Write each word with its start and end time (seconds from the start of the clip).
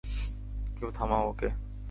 কেউ 0.77 0.89
থামাও 0.97 1.23
ওকে! 1.29 1.49